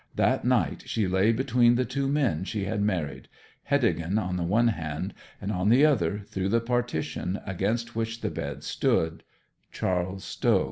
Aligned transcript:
That 0.15 0.43
night 0.43 0.85
she 0.89 1.07
lay 1.07 1.31
between 1.31 1.75
the 1.75 1.85
two 1.85 2.07
men 2.07 2.43
she 2.43 2.63
had 2.65 2.81
married 2.81 3.27
Heddegan 3.69 4.17
on 4.17 4.35
the 4.35 4.41
one 4.41 4.69
hand, 4.69 5.13
and 5.39 5.51
on 5.51 5.69
the 5.69 5.85
other 5.85 6.17
through 6.25 6.49
the 6.49 6.59
partition 6.59 7.39
against 7.45 7.95
which 7.95 8.21
the 8.21 8.31
bed 8.31 8.63
stood, 8.63 9.21
Charles 9.71 10.23
Stow. 10.23 10.59